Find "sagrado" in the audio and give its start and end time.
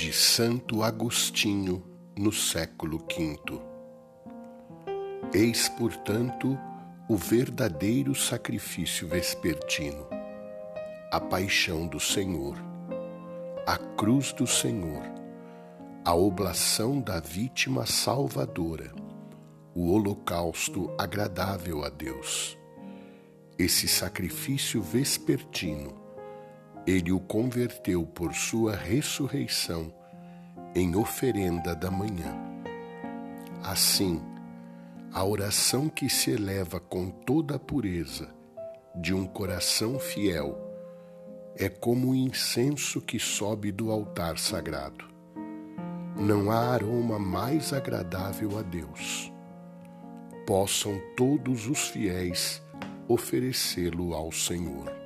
44.38-45.04